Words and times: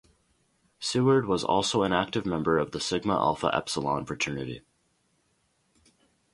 Seward 0.79 1.27
was 1.27 1.43
also 1.43 1.83
an 1.83 1.93
active 1.93 2.25
member 2.25 2.57
of 2.57 2.71
the 2.71 2.79
Sigma 2.79 3.13
Alpha 3.13 3.51
Epsilon 3.53 4.03
fraternity. 4.03 4.63